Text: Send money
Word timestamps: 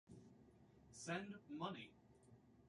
Send 0.89 1.35
money 1.47 1.91